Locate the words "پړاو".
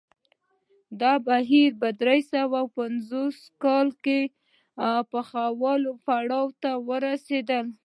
6.05-6.45